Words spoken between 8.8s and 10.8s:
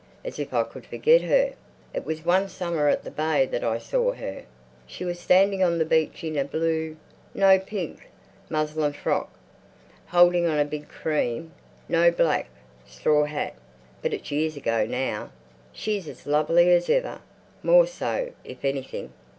frock, holding on a